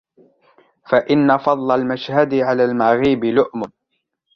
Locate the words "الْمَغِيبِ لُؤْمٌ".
2.65-3.71